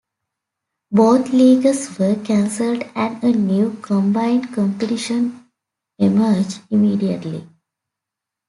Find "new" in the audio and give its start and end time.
3.33-3.73